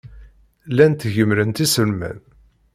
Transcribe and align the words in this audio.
Llant 0.69 1.01
gemmrent 1.13 1.61
iselman. 1.65 2.17